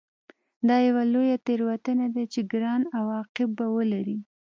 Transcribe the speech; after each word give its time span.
دا 0.67 0.77
یوه 0.87 1.03
لویه 1.13 1.37
تېروتنه 1.47 2.05
ده 2.15 2.23
چې 2.33 2.39
ګران 2.53 2.81
عواقب 2.97 3.49
به 3.57 3.65
ولري 3.75 4.17